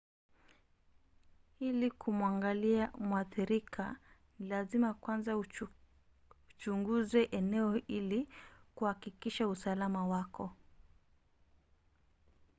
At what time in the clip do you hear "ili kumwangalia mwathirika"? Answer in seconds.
1.59-3.95